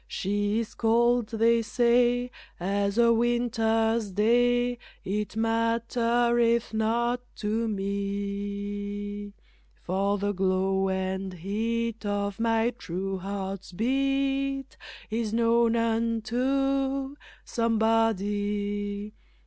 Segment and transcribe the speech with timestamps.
[0.07, 9.33] She is cold, they say, as a winter's day, It mattereth not to me,
[9.75, 14.75] For the glow and heat of my true heart's beat
[15.11, 17.15] Is known unto
[17.45, 19.13] somebody.